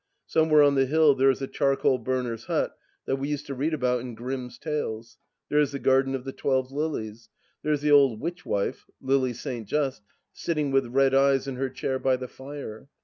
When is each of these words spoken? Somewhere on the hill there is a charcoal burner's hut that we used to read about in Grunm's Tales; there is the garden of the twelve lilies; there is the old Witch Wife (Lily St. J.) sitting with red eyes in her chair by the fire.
Somewhere 0.25 0.63
on 0.63 0.73
the 0.73 0.87
hill 0.87 1.13
there 1.13 1.29
is 1.29 1.43
a 1.43 1.47
charcoal 1.47 1.99
burner's 1.99 2.45
hut 2.45 2.75
that 3.05 3.17
we 3.17 3.29
used 3.29 3.45
to 3.45 3.53
read 3.53 3.71
about 3.71 4.01
in 4.01 4.15
Grunm's 4.15 4.57
Tales; 4.57 5.19
there 5.47 5.59
is 5.59 5.73
the 5.73 5.77
garden 5.77 6.15
of 6.15 6.23
the 6.23 6.33
twelve 6.33 6.71
lilies; 6.71 7.29
there 7.61 7.71
is 7.73 7.81
the 7.81 7.91
old 7.91 8.19
Witch 8.19 8.43
Wife 8.43 8.87
(Lily 8.99 9.33
St. 9.33 9.67
J.) 9.67 9.91
sitting 10.33 10.71
with 10.71 10.87
red 10.87 11.13
eyes 11.13 11.47
in 11.47 11.55
her 11.57 11.69
chair 11.69 11.99
by 11.99 12.15
the 12.15 12.27
fire. 12.27 12.89